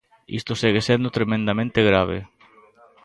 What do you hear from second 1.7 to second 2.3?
grave.